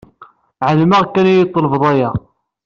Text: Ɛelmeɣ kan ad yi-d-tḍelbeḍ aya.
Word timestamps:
Ɛelmeɣ 0.67 1.01
kan 1.13 1.25
ad 1.29 1.35
yi-d-tḍelbeḍ 1.37 1.83
aya. 1.91 2.09